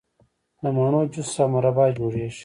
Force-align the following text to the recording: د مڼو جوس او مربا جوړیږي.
د 0.61 0.63
مڼو 0.75 1.01
جوس 1.13 1.31
او 1.41 1.47
مربا 1.53 1.85
جوړیږي. 1.97 2.39